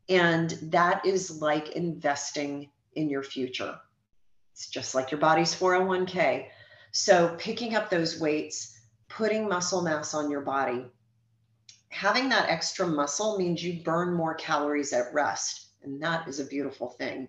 And 0.08 0.50
that 0.62 1.04
is 1.04 1.42
like 1.42 1.70
investing 1.70 2.70
in 2.94 3.10
your 3.10 3.24
future. 3.24 3.76
It's 4.52 4.68
just 4.68 4.94
like 4.94 5.10
your 5.10 5.20
body's 5.20 5.54
401k. 5.54 6.46
So 6.92 7.34
picking 7.38 7.74
up 7.74 7.90
those 7.90 8.20
weights, 8.20 8.78
putting 9.08 9.48
muscle 9.48 9.82
mass 9.82 10.14
on 10.14 10.30
your 10.30 10.42
body, 10.42 10.86
having 11.88 12.28
that 12.28 12.48
extra 12.48 12.86
muscle 12.86 13.38
means 13.38 13.62
you 13.62 13.82
burn 13.82 14.14
more 14.14 14.34
calories 14.34 14.92
at 14.92 15.12
rest. 15.12 15.66
And 15.82 16.00
that 16.02 16.28
is 16.28 16.38
a 16.38 16.44
beautiful 16.44 16.90
thing. 16.90 17.28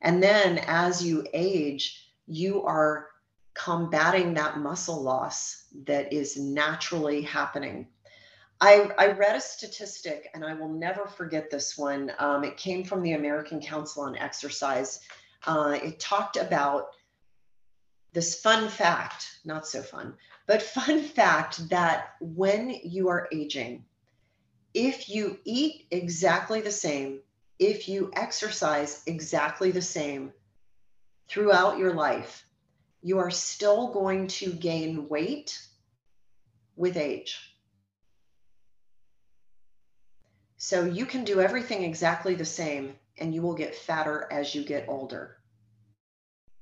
And 0.00 0.22
then 0.22 0.58
as 0.58 1.04
you 1.04 1.26
age, 1.32 2.12
you 2.26 2.62
are 2.64 3.08
combating 3.54 4.34
that 4.34 4.58
muscle 4.58 5.02
loss 5.02 5.64
that 5.86 6.12
is 6.12 6.36
naturally 6.36 7.22
happening. 7.22 7.88
I, 8.60 8.90
I 8.98 9.12
read 9.12 9.36
a 9.36 9.40
statistic 9.40 10.30
and 10.34 10.44
I 10.44 10.54
will 10.54 10.68
never 10.68 11.06
forget 11.06 11.50
this 11.50 11.76
one. 11.76 12.12
Um, 12.18 12.44
it 12.44 12.56
came 12.56 12.84
from 12.84 13.02
the 13.02 13.12
American 13.12 13.60
Council 13.60 14.02
on 14.02 14.16
Exercise. 14.16 15.00
Uh, 15.46 15.78
it 15.82 16.00
talked 16.00 16.36
about 16.36 16.88
this 18.12 18.40
fun 18.40 18.68
fact, 18.68 19.40
not 19.44 19.66
so 19.66 19.82
fun, 19.82 20.14
but 20.46 20.62
fun 20.78 21.02
fact 21.02 21.68
that 21.68 22.14
when 22.20 22.70
you 22.82 23.08
are 23.08 23.28
aging, 23.32 23.84
if 24.74 25.08
you 25.08 25.38
eat 25.44 25.86
exactly 25.90 26.60
the 26.60 26.70
same 26.70 27.20
if 27.58 27.88
you 27.88 28.10
exercise 28.14 29.02
exactly 29.06 29.70
the 29.70 29.82
same 29.82 30.32
throughout 31.28 31.78
your 31.78 31.94
life, 31.94 32.46
you 33.02 33.18
are 33.18 33.30
still 33.30 33.88
going 33.92 34.28
to 34.28 34.52
gain 34.52 35.08
weight 35.08 35.60
with 36.76 36.96
age. 36.96 37.40
So 40.56 40.84
you 40.84 41.06
can 41.06 41.24
do 41.24 41.40
everything 41.40 41.84
exactly 41.84 42.34
the 42.34 42.44
same 42.44 42.94
and 43.18 43.34
you 43.34 43.42
will 43.42 43.54
get 43.54 43.74
fatter 43.74 44.28
as 44.30 44.54
you 44.54 44.64
get 44.64 44.88
older. 44.88 45.38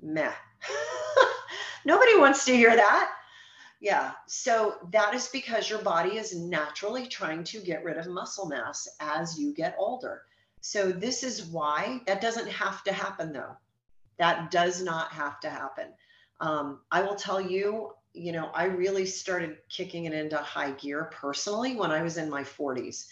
Meh. 0.00 0.32
Nobody 1.84 2.18
wants 2.18 2.44
to 2.46 2.56
hear 2.56 2.74
that. 2.74 3.10
Yeah. 3.80 4.12
So 4.26 4.76
that 4.92 5.14
is 5.14 5.28
because 5.28 5.68
your 5.68 5.80
body 5.80 6.16
is 6.16 6.34
naturally 6.34 7.06
trying 7.06 7.44
to 7.44 7.60
get 7.60 7.84
rid 7.84 7.96
of 7.98 8.06
muscle 8.06 8.46
mass 8.46 8.88
as 9.00 9.38
you 9.38 9.54
get 9.54 9.76
older. 9.78 10.22
So 10.68 10.90
this 10.90 11.22
is 11.22 11.44
why 11.44 12.00
that 12.08 12.20
doesn't 12.20 12.48
have 12.48 12.82
to 12.84 12.92
happen 12.92 13.32
though. 13.32 13.56
That 14.18 14.50
does 14.50 14.82
not 14.82 15.12
have 15.12 15.38
to 15.40 15.48
happen. 15.48 15.90
Um, 16.40 16.80
I 16.90 17.02
will 17.02 17.14
tell 17.14 17.40
you, 17.40 17.92
you 18.14 18.32
know, 18.32 18.50
I 18.52 18.64
really 18.64 19.06
started 19.06 19.58
kicking 19.68 20.06
it 20.06 20.12
into 20.12 20.36
high 20.38 20.72
gear 20.72 21.04
personally 21.12 21.76
when 21.76 21.92
I 21.92 22.02
was 22.02 22.16
in 22.16 22.28
my 22.28 22.42
40s. 22.42 23.06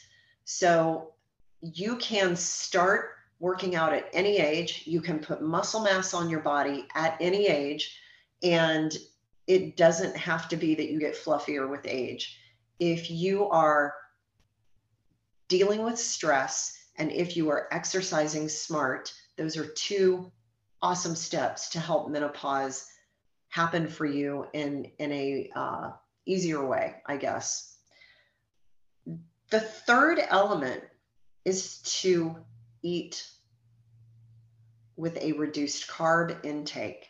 So 0.44 1.12
you 1.61 1.94
can 1.99 2.34
start 2.34 3.11
working 3.38 3.76
out 3.76 3.92
at 3.92 4.11
any 4.12 4.38
age. 4.38 4.82
You 4.84 5.00
can 5.00 5.20
put 5.20 5.40
muscle 5.40 5.84
mass 5.84 6.12
on 6.12 6.28
your 6.28 6.40
body 6.40 6.88
at 6.96 7.16
any 7.20 7.46
age. 7.46 8.00
And 8.42 8.92
it 9.46 9.76
doesn't 9.76 10.16
have 10.16 10.49
to 10.49 10.56
be 10.56 10.75
that 10.75 10.90
you 10.90 10.99
get 10.99 11.14
fluffier 11.14 11.70
with 11.70 11.87
age. 11.87 12.37
If 12.80 13.12
you 13.12 13.49
are 13.50 13.94
dealing 15.46 15.84
with 15.84 16.00
stress, 16.00 16.80
and 16.96 17.10
if 17.10 17.36
you 17.36 17.50
are 17.50 17.68
exercising 17.72 18.48
smart, 18.48 19.12
those 19.36 19.56
are 19.56 19.66
two 19.66 20.30
awesome 20.80 21.16
steps 21.16 21.70
to 21.70 21.80
help 21.80 22.08
menopause 22.08 22.86
happen 23.48 23.88
for 23.88 24.06
you 24.06 24.46
in, 24.52 24.90
in 24.98 25.12
a 25.12 25.50
uh, 25.54 25.90
easier 26.26 26.64
way, 26.64 26.96
I 27.06 27.16
guess. 27.16 27.76
The 29.50 29.60
third 29.60 30.20
element 30.28 30.82
is 31.44 31.78
to 32.00 32.36
eat 32.82 33.26
with 34.96 35.16
a 35.18 35.32
reduced 35.32 35.88
carb 35.88 36.44
intake. 36.44 37.08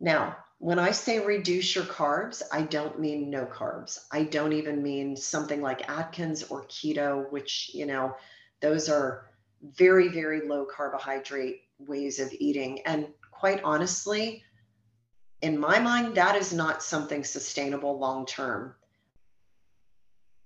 Now, 0.00 0.36
when 0.58 0.78
I 0.78 0.92
say 0.92 1.18
reduce 1.18 1.74
your 1.74 1.84
carbs, 1.84 2.42
I 2.52 2.62
don't 2.62 3.00
mean 3.00 3.30
no 3.30 3.46
carbs. 3.46 3.98
I 4.12 4.22
don't 4.22 4.52
even 4.52 4.82
mean 4.82 5.16
something 5.16 5.60
like 5.60 5.88
Atkins 5.88 6.44
or 6.44 6.64
keto, 6.66 7.30
which, 7.32 7.72
you 7.74 7.86
know, 7.86 8.14
those 8.62 8.88
are 8.88 9.26
very, 9.76 10.08
very 10.08 10.46
low 10.46 10.64
carbohydrate 10.64 11.62
ways 11.78 12.18
of 12.18 12.32
eating. 12.32 12.80
And 12.86 13.08
quite 13.30 13.62
honestly, 13.62 14.42
in 15.42 15.58
my 15.58 15.80
mind, 15.80 16.14
that 16.14 16.36
is 16.36 16.52
not 16.52 16.82
something 16.82 17.24
sustainable 17.24 17.98
long 17.98 18.24
term. 18.24 18.74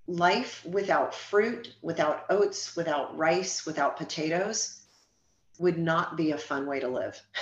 Life 0.09 0.65
without 0.65 1.15
fruit, 1.15 1.75
without 1.83 2.25
oats, 2.31 2.75
without 2.75 3.17
rice, 3.17 3.67
without 3.67 3.97
potatoes 3.97 4.81
would 5.59 5.79
not 5.79 6.17
be 6.17 6.33
a 6.33 6.39
fun 6.39 6.67
way 6.67 6.81
to 6.81 6.89
live. 6.89 7.21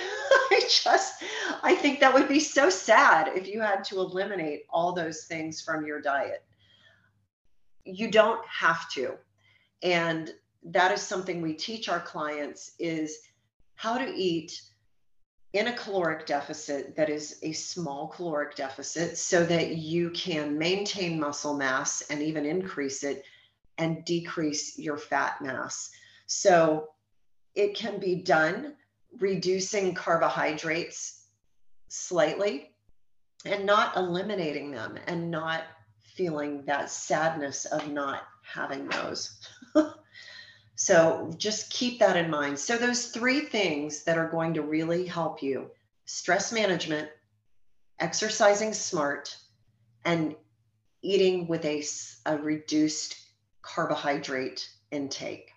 I 0.51 0.61
just, 0.69 1.23
I 1.63 1.75
think 1.75 2.01
that 2.01 2.15
would 2.15 2.29
be 2.29 2.41
so 2.41 2.71
sad 2.71 3.37
if 3.37 3.47
you 3.47 3.61
had 3.61 3.85
to 3.85 3.99
eliminate 3.99 4.65
all 4.71 4.93
those 4.93 5.25
things 5.25 5.61
from 5.61 5.85
your 5.85 6.01
diet. 6.01 6.45
You 7.85 8.11
don't 8.11 8.41
have 8.47 8.89
to. 8.91 9.15
And 9.83 10.33
that 10.65 10.93
is 10.93 11.03
something 11.03 11.43
we 11.43 11.55
teach 11.55 11.89
our 11.89 12.01
clients 12.01 12.73
is 12.79 13.19
how 13.75 13.99
to 13.99 14.13
eat 14.15 14.61
in 15.53 15.69
a 15.69 15.77
caloric 15.77 16.27
deficit 16.27 16.97
that 16.97 17.09
is 17.09 17.39
a 17.43 17.53
small 17.53 18.09
caloric 18.09 18.57
deficit 18.57 19.17
so 19.17 19.45
that 19.45 19.77
you 19.77 20.11
can 20.11 20.59
maintain 20.59 21.21
muscle 21.21 21.55
mass 21.55 22.03
and 22.11 22.21
even 22.23 22.45
increase 22.45 23.05
it 23.05 23.25
and 23.79 24.05
decrease 24.05 24.79
your 24.79 24.97
fat 24.97 25.41
mass. 25.41 25.91
So 26.27 26.89
it 27.55 27.77
can 27.77 28.01
be 28.01 28.17
done 28.17 28.75
reducing 29.21 29.95
carbohydrates 29.95 31.27
slightly 31.89 32.73
and 33.45 33.65
not 33.65 33.97
eliminating 33.97 34.71
them 34.73 34.99
and 35.07 35.31
not 35.31 35.65
feeling 36.17 36.65
that 36.65 36.91
sadness 36.91 37.65
of 37.67 37.89
not 37.93 38.23
having 38.43 38.89
those. 38.89 39.39
So 40.77 41.33
just 41.37 41.71
keep 41.71 42.01
that 42.01 42.17
in 42.17 42.31
mind. 42.31 42.59
So, 42.59 42.77
those 42.77 43.07
three 43.07 43.41
things 43.41 44.05
that 44.05 44.19
are 44.19 44.29
going 44.29 44.55
to 44.55 44.63
really 44.63 45.07
help 45.07 45.43
you 45.43 45.71
stress 46.05 46.53
management, 46.53 47.09
exercising 48.01 48.73
smart, 48.73 49.37
and 50.05 50.35
eating 51.03 51.47
with 51.47 51.65
a, 51.65 51.85
a 52.27 52.39
reduced 52.39 53.17
carbohydrate 53.63 54.69
intake. 54.91 55.51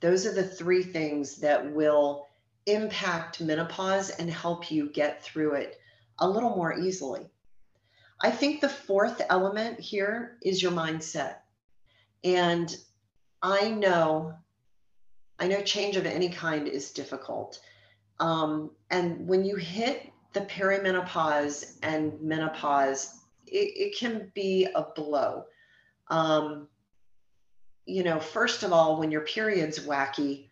Those 0.00 0.26
are 0.26 0.34
the 0.34 0.46
three 0.46 0.82
things 0.82 1.36
that 1.36 1.72
will 1.72 2.28
impact 2.66 3.40
menopause 3.40 4.10
and 4.10 4.30
help 4.30 4.70
you 4.70 4.88
get 4.90 5.22
through 5.22 5.54
it 5.54 5.78
a 6.18 6.28
little 6.28 6.50
more 6.50 6.78
easily. 6.78 7.28
I 8.20 8.30
think 8.30 8.60
the 8.60 8.68
fourth 8.68 9.20
element 9.28 9.80
here 9.80 10.38
is 10.42 10.62
your 10.62 10.70
mindset. 10.70 11.36
And 12.22 12.74
I 13.42 13.70
know 13.70 14.34
I 15.42 15.48
know 15.48 15.60
change 15.60 15.96
of 15.96 16.06
any 16.06 16.28
kind 16.28 16.68
is 16.68 16.92
difficult. 16.92 17.58
Um, 18.20 18.70
and 18.90 19.26
when 19.26 19.44
you 19.44 19.56
hit 19.56 20.12
the 20.34 20.42
perimenopause 20.42 21.78
and 21.82 22.20
menopause, 22.20 23.18
it, 23.48 23.72
it 23.74 23.98
can 23.98 24.30
be 24.34 24.68
a 24.72 24.86
blow. 24.94 25.46
Um, 26.06 26.68
you 27.86 28.04
know, 28.04 28.20
first 28.20 28.62
of 28.62 28.72
all, 28.72 29.00
when 29.00 29.10
your 29.10 29.22
period's 29.22 29.80
wacky, 29.80 30.46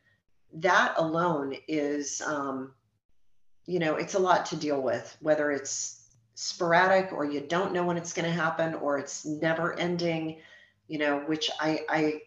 that 0.54 0.94
alone 0.96 1.54
is, 1.68 2.20
um, 2.22 2.72
you 3.66 3.78
know, 3.78 3.94
it's 3.94 4.14
a 4.14 4.18
lot 4.18 4.46
to 4.46 4.56
deal 4.56 4.82
with, 4.82 5.16
whether 5.20 5.52
it's 5.52 6.08
sporadic 6.34 7.12
or 7.12 7.24
you 7.24 7.40
don't 7.40 7.72
know 7.72 7.86
when 7.86 7.96
it's 7.96 8.12
going 8.12 8.26
to 8.26 8.32
happen 8.32 8.74
or 8.74 8.98
it's 8.98 9.24
never 9.24 9.78
ending, 9.78 10.40
you 10.88 10.98
know, 10.98 11.20
which 11.20 11.48
I, 11.60 11.84
I 11.88 11.96
I 11.98 12.22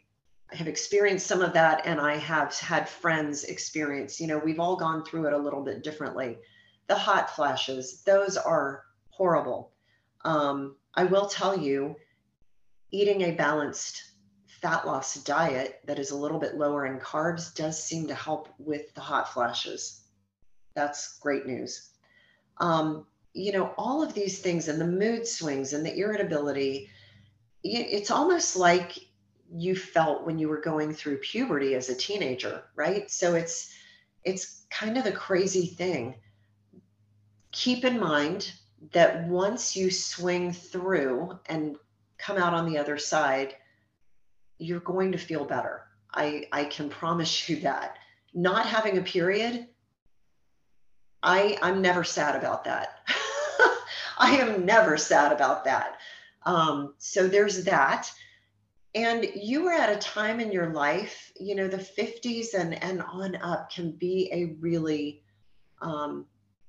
have 0.56 0.68
experienced 0.68 1.28
some 1.28 1.42
of 1.42 1.54
that 1.54 1.86
and 1.86 2.00
I 2.00 2.16
have 2.18 2.58
had 2.58 2.88
friends 2.88 3.44
experience, 3.46 4.20
you 4.20 4.28
know, 4.28 4.38
we've 4.38 4.60
all 4.60 4.76
gone 4.76 5.04
through 5.04 5.28
it 5.28 5.34
a 5.34 5.38
little 5.38 5.64
bit 5.64 5.84
differently. 5.84 6.38
The 6.88 6.96
hot 6.96 7.36
flashes, 7.36 8.04
those 8.04 8.38
are 8.38 8.84
horrible. 9.10 9.72
Um, 10.26 10.76
I 10.96 11.04
will 11.06 11.28
tell 11.28 11.58
you, 11.58 11.96
eating 12.92 13.22
a 13.22 13.32
balanced 13.32 14.04
fat 14.48 14.86
loss 14.86 15.16
diet 15.16 15.82
that 15.86 16.00
is 16.00 16.12
a 16.12 16.18
little 16.18 16.40
bit 16.40 16.56
lower 16.56 16.86
in 16.86 17.00
carbs 17.00 17.54
does 17.54 17.82
seem 17.82 18.08
to 18.08 18.16
help 18.16 18.48
with 18.60 18.94
the 18.94 19.02
hot 19.02 19.34
flashes. 19.34 20.04
That's 20.76 21.20
great 21.20 21.46
news. 21.46 21.90
Um, 22.58 23.06
you 23.34 23.52
know, 23.52 23.74
all 23.78 24.04
of 24.04 24.14
these 24.14 24.40
things 24.40 24.68
and 24.68 24.80
the 24.80 24.88
mood 24.88 25.28
swings 25.28 25.74
and 25.74 25.86
the 25.86 25.98
irritability, 25.98 26.90
it's 27.64 28.12
almost 28.12 28.56
like 28.56 28.98
you 29.56 29.76
felt 29.76 30.26
when 30.26 30.40
you 30.40 30.50
were 30.50 30.62
going 30.62 30.94
through 30.94 31.18
puberty 31.18 31.76
as 31.76 31.90
a 31.90 31.96
teenager, 31.96 32.64
right? 32.76 33.10
So 33.12 33.36
it's 33.36 33.74
it's 34.24 34.66
kind 34.70 34.98
of 34.98 35.06
a 35.06 35.12
crazy 35.12 35.68
thing. 35.68 36.16
Keep 37.52 37.86
in 37.86 38.00
mind 38.00 38.52
that 38.92 39.28
once 39.28 39.76
you 39.76 39.92
swing 39.92 40.52
through 40.52 41.40
and 41.46 41.78
come 42.18 42.38
out 42.38 42.54
on 42.54 42.66
the 42.66 42.78
other 42.78 42.98
side, 42.98 43.56
you're 44.58 44.80
going 44.80 45.12
to 45.12 45.18
feel 45.18 45.46
better. 45.46 45.84
I, 46.14 46.46
I 46.52 46.66
can 46.66 46.90
promise 46.90 47.50
you 47.50 47.58
that. 47.62 47.98
Not 48.34 48.66
having 48.66 48.98
a 48.98 49.02
period, 49.02 49.68
I, 51.22 51.58
I'm 51.62 51.82
never 51.82 52.04
sad 52.04 52.36
about 52.36 52.64
that. 52.66 53.00
I 54.18 54.38
am 54.38 54.66
never 54.66 54.98
sad 54.98 55.32
about 55.32 55.66
that. 55.66 55.98
Um, 56.44 56.94
so 56.98 57.28
there's 57.28 57.64
that. 57.66 58.12
And 58.96 59.26
you 59.36 59.64
were 59.64 59.72
at 59.72 59.96
a 59.96 60.00
time 60.00 60.40
in 60.40 60.52
your 60.52 60.70
life, 60.70 61.32
you 61.40 61.56
know, 61.56 61.68
the 61.68 61.78
50s 61.78 62.54
and, 62.54 62.82
and 62.84 63.02
on 63.02 63.36
up 63.38 63.72
can 63.72 63.92
be 63.92 64.30
a 64.32 64.56
really, 64.60 65.24
um, 65.82 66.26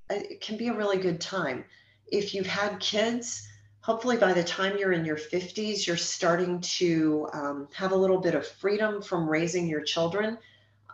it 0.09 0.40
can 0.40 0.57
be 0.57 0.69
a 0.69 0.75
really 0.75 0.97
good 0.97 1.21
time. 1.21 1.64
If 2.07 2.35
you've 2.35 2.47
had 2.47 2.81
kids, 2.81 3.47
hopefully 3.83 4.16
by 4.16 4.33
the 4.33 4.43
time 4.43 4.78
you're 4.78 4.93
in 4.93 5.04
your 5.04 5.19
50s, 5.19 5.87
you're 5.87 5.99
starting 5.99 6.61
to 6.62 7.28
um, 7.35 7.69
have 7.75 7.93
a 7.93 7.97
little 7.97 8.21
bit 8.21 8.35
of 8.35 8.47
freedom 8.47 9.02
from 9.02 9.28
raising 9.28 9.69
your 9.69 9.83
children. 9.83 10.38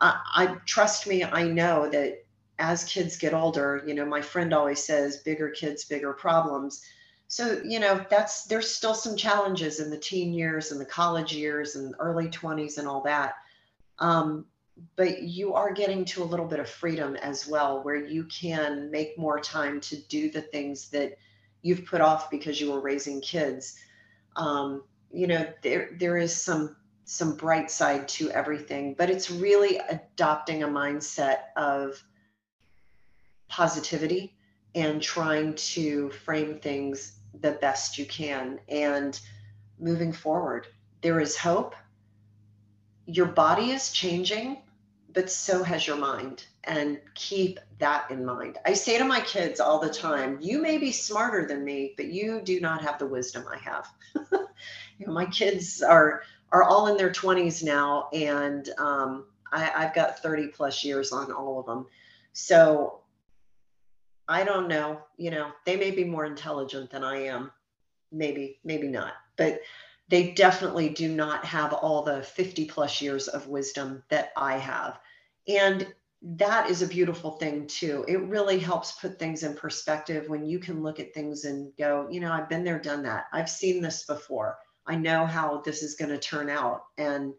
I, 0.01 0.19
I 0.35 0.45
trust 0.65 1.07
me, 1.07 1.23
I 1.23 1.43
know 1.43 1.89
that 1.89 2.25
as 2.59 2.83
kids 2.83 3.17
get 3.17 3.33
older, 3.33 3.83
you 3.87 3.93
know, 3.93 4.05
my 4.05 4.21
friend 4.21 4.53
always 4.53 4.83
says, 4.83 5.17
bigger 5.17 5.49
kids, 5.49 5.85
bigger 5.85 6.11
problems. 6.11 6.83
So, 7.31 7.61
you 7.63 7.79
know, 7.79 8.05
that's 8.09 8.43
there's 8.43 8.69
still 8.69 8.93
some 8.93 9.15
challenges 9.15 9.79
in 9.79 9.89
the 9.89 9.97
teen 9.97 10.33
years 10.33 10.73
and 10.73 10.81
the 10.81 10.85
college 10.85 11.33
years 11.33 11.77
and 11.77 11.95
early 11.97 12.27
20s 12.27 12.77
and 12.77 12.89
all 12.89 12.99
that. 13.03 13.35
Um, 13.99 14.47
but 14.97 15.21
you 15.21 15.53
are 15.53 15.71
getting 15.71 16.03
to 16.03 16.23
a 16.23 16.25
little 16.25 16.45
bit 16.45 16.59
of 16.59 16.67
freedom 16.67 17.15
as 17.15 17.47
well, 17.47 17.83
where 17.83 17.95
you 17.95 18.25
can 18.25 18.91
make 18.91 19.17
more 19.17 19.39
time 19.39 19.79
to 19.79 19.95
do 20.09 20.29
the 20.29 20.41
things 20.41 20.89
that 20.89 21.17
you've 21.61 21.85
put 21.85 22.01
off 22.01 22.29
because 22.29 22.59
you 22.59 22.69
were 22.69 22.81
raising 22.81 23.21
kids. 23.21 23.77
Um, 24.35 24.83
you 25.09 25.27
know, 25.27 25.47
there 25.61 25.91
there 25.97 26.17
is 26.17 26.35
some 26.35 26.75
some 27.05 27.37
bright 27.37 27.71
side 27.71 28.09
to 28.09 28.29
everything, 28.31 28.93
but 28.93 29.09
it's 29.09 29.31
really 29.31 29.77
adopting 29.89 30.63
a 30.63 30.67
mindset 30.67 31.43
of 31.55 32.03
positivity 33.47 34.35
and 34.75 35.01
trying 35.01 35.53
to 35.55 36.09
frame 36.09 36.59
things 36.59 37.19
the 37.39 37.53
best 37.53 37.97
you 37.97 38.05
can 38.05 38.59
and 38.67 39.19
moving 39.79 40.11
forward. 40.11 40.67
There 41.01 41.19
is 41.19 41.37
hope. 41.37 41.75
Your 43.05 43.25
body 43.25 43.71
is 43.71 43.91
changing, 43.91 44.57
but 45.13 45.29
so 45.29 45.63
has 45.63 45.87
your 45.87 45.97
mind 45.97 46.45
and 46.65 46.99
keep 47.15 47.59
that 47.79 48.09
in 48.11 48.23
mind. 48.23 48.57
I 48.65 48.73
say 48.73 48.97
to 48.97 49.03
my 49.03 49.19
kids 49.21 49.59
all 49.59 49.79
the 49.79 49.89
time, 49.89 50.37
you 50.39 50.61
may 50.61 50.77
be 50.77 50.91
smarter 50.91 51.47
than 51.47 51.63
me, 51.63 51.93
but 51.97 52.07
you 52.07 52.41
do 52.41 52.59
not 52.59 52.81
have 52.83 52.99
the 52.99 53.07
wisdom 53.07 53.45
I 53.51 53.57
have. 53.57 53.87
you 54.31 55.07
know, 55.07 55.13
my 55.13 55.25
kids 55.25 55.81
are 55.81 56.21
are 56.51 56.63
all 56.63 56.87
in 56.87 56.97
their 56.97 57.09
20s 57.09 57.63
now, 57.63 58.09
and 58.11 58.69
um, 58.77 59.25
I, 59.53 59.71
I've 59.73 59.95
got 59.95 60.19
30 60.19 60.47
plus 60.47 60.83
years 60.83 61.13
on 61.13 61.31
all 61.31 61.59
of 61.59 61.65
them. 61.65 61.87
So 62.33 63.00
I 64.27 64.43
don't 64.43 64.67
know, 64.67 65.01
you 65.17 65.31
know, 65.31 65.51
they 65.65 65.75
may 65.75 65.91
be 65.91 66.03
more 66.03 66.25
intelligent 66.25 66.89
than 66.91 67.03
I 67.03 67.23
am. 67.25 67.51
Maybe, 68.11 68.59
maybe 68.63 68.87
not. 68.87 69.13
But 69.37 69.61
they 70.09 70.31
definitely 70.31 70.89
do 70.89 71.07
not 71.07 71.45
have 71.45 71.73
all 71.73 72.03
the 72.03 72.21
50 72.21 72.65
plus 72.65 73.01
years 73.01 73.27
of 73.27 73.47
wisdom 73.47 74.03
that 74.09 74.31
I 74.35 74.57
have. 74.57 74.99
And 75.47 75.87
that 76.21 76.69
is 76.69 76.81
a 76.81 76.87
beautiful 76.87 77.31
thing 77.31 77.65
too. 77.65 78.05
It 78.07 78.21
really 78.21 78.59
helps 78.59 78.91
put 78.91 79.17
things 79.17 79.43
in 79.43 79.55
perspective 79.55 80.29
when 80.29 80.45
you 80.45 80.59
can 80.59 80.83
look 80.83 80.99
at 80.99 81.13
things 81.13 81.45
and 81.45 81.71
go, 81.77 82.07
you 82.11 82.19
know, 82.19 82.31
I've 82.31 82.49
been 82.49 82.63
there, 82.63 82.77
done 82.77 83.03
that. 83.03 83.25
I've 83.33 83.49
seen 83.49 83.81
this 83.81 84.05
before. 84.05 84.57
I 84.85 84.95
know 84.95 85.25
how 85.25 85.61
this 85.61 85.81
is 85.81 85.95
going 85.95 86.11
to 86.11 86.19
turn 86.19 86.49
out 86.49 86.83
and 86.97 87.33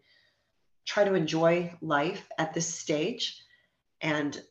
try 0.85 1.03
to 1.03 1.13
enjoy 1.13 1.73
life 1.81 2.27
at 2.37 2.53
this 2.53 2.67
stage 2.67 3.41
and 4.01 4.41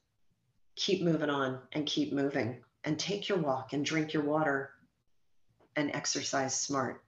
keep 0.76 1.02
moving 1.02 1.30
on 1.30 1.58
and 1.72 1.86
keep 1.86 2.12
moving 2.12 2.62
and 2.84 2.98
take 2.98 3.28
your 3.28 3.38
walk 3.38 3.72
and 3.72 3.84
drink 3.84 4.12
your 4.12 4.24
water 4.24 4.70
and 5.76 5.90
exercise 5.94 6.54
smart. 6.54 7.02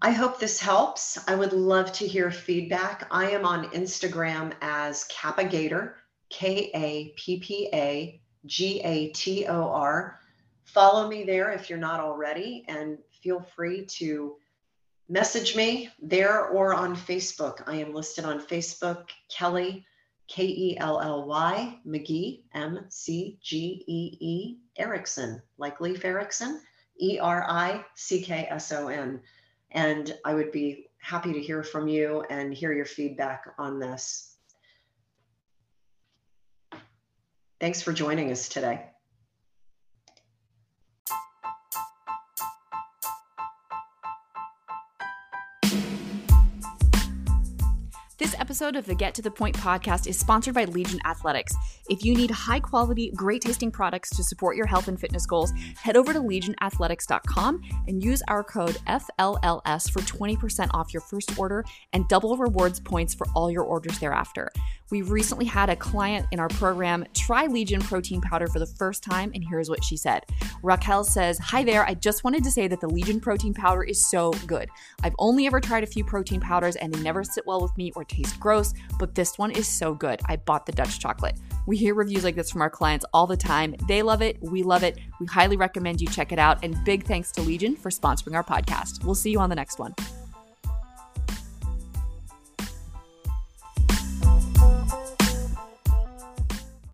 I 0.00 0.10
hope 0.10 0.40
this 0.40 0.60
helps. 0.60 1.18
I 1.28 1.34
would 1.34 1.52
love 1.52 1.92
to 1.92 2.06
hear 2.06 2.30
feedback. 2.30 3.06
I 3.10 3.30
am 3.30 3.44
on 3.44 3.70
Instagram 3.70 4.52
as 4.60 5.04
Kappa 5.04 5.44
Gator, 5.44 5.96
K 6.28 6.70
A 6.74 7.14
P 7.16 7.38
P 7.38 7.68
A 7.72 8.20
G 8.46 8.80
A 8.80 9.08
T 9.10 9.46
O 9.46 9.68
R. 9.68 10.18
Follow 10.64 11.08
me 11.08 11.22
there 11.24 11.52
if 11.52 11.70
you're 11.70 11.78
not 11.78 12.00
already, 12.00 12.64
and 12.66 12.98
feel 13.22 13.40
free 13.54 13.84
to 13.86 14.36
message 15.08 15.54
me 15.54 15.90
there 16.00 16.46
or 16.46 16.74
on 16.74 16.96
Facebook. 16.96 17.62
I 17.66 17.76
am 17.76 17.94
listed 17.94 18.24
on 18.24 18.40
Facebook, 18.40 19.04
Kelly, 19.28 19.86
K 20.28 20.44
E 20.44 20.76
L 20.78 21.00
L 21.00 21.24
Y, 21.26 21.78
McGee, 21.86 22.42
M 22.54 22.84
C 22.88 23.38
G 23.42 23.84
E 23.86 24.16
E, 24.20 24.58
Erickson, 24.76 25.42
like 25.58 25.80
Leif 25.80 26.04
Erikson, 26.04 26.60
E 27.00 27.18
R 27.18 27.44
I 27.48 27.84
C 27.94 28.22
K 28.22 28.46
S 28.50 28.72
O 28.72 28.88
N. 28.88 29.20
And 29.72 30.16
I 30.24 30.34
would 30.34 30.52
be 30.52 30.86
happy 30.98 31.32
to 31.32 31.40
hear 31.40 31.62
from 31.62 31.88
you 31.88 32.24
and 32.30 32.54
hear 32.54 32.72
your 32.72 32.84
feedback 32.84 33.44
on 33.58 33.78
this. 33.78 34.36
Thanks 37.60 37.80
for 37.80 37.92
joining 37.92 38.30
us 38.30 38.48
today. 38.48 38.91
This 48.32 48.40
episode 48.40 48.76
of 48.76 48.86
the 48.86 48.94
Get 48.94 49.14
to 49.16 49.20
the 49.20 49.30
Point 49.30 49.54
podcast 49.58 50.06
is 50.06 50.18
sponsored 50.18 50.54
by 50.54 50.64
Legion 50.64 50.98
Athletics. 51.04 51.54
If 51.90 52.02
you 52.02 52.14
need 52.14 52.30
high 52.30 52.60
quality, 52.60 53.12
great 53.14 53.42
tasting 53.42 53.70
products 53.70 54.08
to 54.08 54.24
support 54.24 54.56
your 54.56 54.64
health 54.64 54.88
and 54.88 54.98
fitness 54.98 55.26
goals, 55.26 55.52
head 55.76 55.98
over 55.98 56.14
to 56.14 56.18
legionathletics.com 56.18 57.60
and 57.88 58.02
use 58.02 58.22
our 58.28 58.42
code 58.42 58.78
FLLS 58.88 59.90
for 59.90 60.00
20% 60.00 60.70
off 60.72 60.94
your 60.94 61.02
first 61.02 61.38
order 61.38 61.62
and 61.92 62.08
double 62.08 62.38
rewards 62.38 62.80
points 62.80 63.12
for 63.12 63.26
all 63.36 63.50
your 63.50 63.64
orders 63.64 63.98
thereafter. 63.98 64.50
We 64.92 65.00
recently 65.00 65.46
had 65.46 65.70
a 65.70 65.74
client 65.74 66.26
in 66.32 66.38
our 66.38 66.48
program 66.48 67.06
try 67.14 67.46
Legion 67.46 67.80
protein 67.80 68.20
powder 68.20 68.46
for 68.46 68.58
the 68.58 68.66
first 68.66 69.02
time, 69.02 69.32
and 69.34 69.42
here's 69.42 69.70
what 69.70 69.82
she 69.82 69.96
said. 69.96 70.26
Raquel 70.62 71.02
says, 71.02 71.38
Hi 71.38 71.64
there, 71.64 71.86
I 71.86 71.94
just 71.94 72.24
wanted 72.24 72.44
to 72.44 72.50
say 72.50 72.68
that 72.68 72.78
the 72.78 72.90
Legion 72.90 73.18
protein 73.18 73.54
powder 73.54 73.82
is 73.82 74.06
so 74.06 74.32
good. 74.46 74.68
I've 75.02 75.14
only 75.18 75.46
ever 75.46 75.60
tried 75.60 75.82
a 75.82 75.86
few 75.86 76.04
protein 76.04 76.40
powders 76.40 76.76
and 76.76 76.92
they 76.92 77.00
never 77.00 77.24
sit 77.24 77.46
well 77.46 77.62
with 77.62 77.74
me 77.78 77.90
or 77.96 78.04
taste 78.04 78.38
gross, 78.38 78.74
but 78.98 79.14
this 79.14 79.38
one 79.38 79.50
is 79.50 79.66
so 79.66 79.94
good. 79.94 80.20
I 80.26 80.36
bought 80.36 80.66
the 80.66 80.72
Dutch 80.72 81.00
chocolate. 81.00 81.38
We 81.66 81.78
hear 81.78 81.94
reviews 81.94 82.22
like 82.22 82.34
this 82.34 82.50
from 82.50 82.60
our 82.60 82.68
clients 82.68 83.06
all 83.14 83.26
the 83.26 83.34
time. 83.34 83.74
They 83.88 84.02
love 84.02 84.20
it. 84.20 84.36
We 84.42 84.62
love 84.62 84.82
it. 84.82 84.98
We 85.20 85.26
highly 85.26 85.56
recommend 85.56 86.02
you 86.02 86.06
check 86.06 86.32
it 86.32 86.38
out. 86.38 86.62
And 86.62 86.76
big 86.84 87.04
thanks 87.04 87.32
to 87.32 87.40
Legion 87.40 87.76
for 87.76 87.88
sponsoring 87.88 88.34
our 88.34 88.44
podcast. 88.44 89.04
We'll 89.04 89.14
see 89.14 89.30
you 89.30 89.40
on 89.40 89.48
the 89.48 89.56
next 89.56 89.78
one. 89.78 89.94